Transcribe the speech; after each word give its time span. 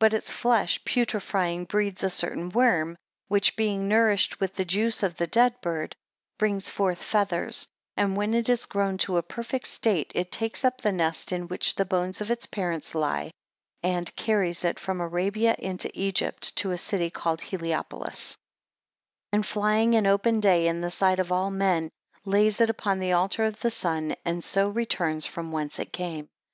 3 0.00 0.06
But 0.08 0.14
its 0.14 0.30
flesh 0.30 0.82
putrefying, 0.86 1.66
breeds 1.66 2.02
a 2.02 2.08
certain 2.08 2.48
worm, 2.48 2.96
which 3.28 3.56
being 3.56 3.88
nourished 3.88 4.40
with 4.40 4.54
the 4.54 4.64
juice 4.64 5.02
of 5.02 5.18
the 5.18 5.26
dead 5.26 5.60
bird 5.60 5.94
brings 6.38 6.70
forth 6.70 7.04
feathers; 7.04 7.68
and 7.94 8.16
when 8.16 8.32
it 8.32 8.48
is 8.48 8.64
grown 8.64 8.96
to 8.96 9.18
a 9.18 9.22
perfect 9.22 9.66
state, 9.66 10.12
it 10.14 10.32
takes 10.32 10.64
up 10.64 10.80
the 10.80 10.92
nest 10.92 11.30
in 11.30 11.46
which 11.46 11.74
the 11.74 11.84
bones 11.84 12.22
of 12.22 12.30
its 12.30 12.46
parent 12.46 12.94
lie, 12.94 13.32
and 13.82 14.16
carries 14.16 14.64
it 14.64 14.78
from 14.78 14.98
Arabia 14.98 15.54
into 15.58 15.90
Egypt, 15.92 16.56
to 16.56 16.72
a 16.72 16.78
city 16.78 17.10
called 17.10 17.42
Heliopolis: 17.42 18.36
4 19.32 19.36
And 19.36 19.44
flying 19.44 19.92
in 19.92 20.06
open 20.06 20.40
day 20.40 20.68
in 20.68 20.80
the 20.80 20.88
sight 20.88 21.18
of 21.18 21.30
all 21.32 21.50
men, 21.50 21.90
lays 22.24 22.62
it 22.62 22.70
upon 22.70 22.98
the 22.98 23.12
altar 23.12 23.44
of 23.44 23.60
the 23.60 23.70
sun, 23.70 24.14
and 24.24 24.42
so 24.42 24.70
returns 24.70 25.26
from 25.26 25.52
whence 25.52 25.78
it 25.78 25.92
came. 25.92 26.30